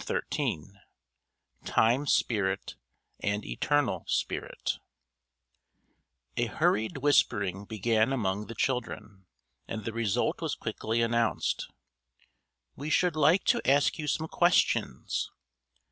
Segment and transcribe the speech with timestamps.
[0.09, 0.23] IV
[1.63, 2.75] TIME SPIRIT
[3.19, 4.79] AND ETERNAL SPIRIT
[6.37, 9.27] A HURRIED whispering began among the children,
[9.67, 11.69] and the result was quickly announced:
[12.75, 15.29] "We should like to ask you some questions."